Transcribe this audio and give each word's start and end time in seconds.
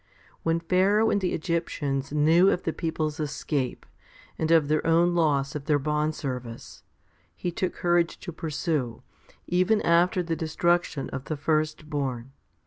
When 0.41 0.59
Pharaoh 0.59 1.11
and 1.11 1.21
the 1.21 1.31
Egyptians 1.33 2.11
knew 2.11 2.49
of 2.49 2.63
the 2.63 2.73
people's 2.73 3.19
escape, 3.19 3.85
and 4.35 4.49
of 4.49 4.67
their 4.67 4.83
own 4.87 5.13
loss 5.13 5.53
of 5.53 5.65
their 5.65 5.77
bondservice, 5.77 6.81
he 7.35 7.51
took 7.51 7.75
courage 7.75 8.19
to 8.21 8.31
pursue, 8.31 9.03
even 9.45 9.79
after 9.83 10.23
the 10.23 10.35
destruction 10.35 11.07
of 11.11 11.25
the 11.25 11.37
firstborn. 11.37 12.31